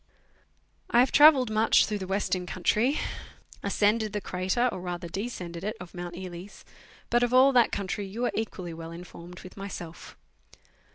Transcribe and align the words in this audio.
I 0.89 0.97
have 0.99 1.11
travelled 1.11 1.51
much 1.51 1.85
through 1.85 1.99
the 1.99 2.07
Western 2.07 2.47
country, 2.47 2.97
ascended 3.61 4.13
the 4.13 4.19
crater 4.19 4.67
(or 4.71 4.79
rather 4.81 5.07
descended 5.07 5.63
it) 5.63 5.77
of 5.79 5.93
Mount 5.93 6.15
Eeles; 6.15 6.65
but 7.11 7.21
of 7.21 7.35
all 7.35 7.51
that 7.51 7.71
country 7.71 8.07
you 8.07 8.25
are 8.25 8.31
equally 8.33 8.73
well 8.73 8.89
informed 8.89 9.41
with 9.41 9.55
myself. 9.55 10.17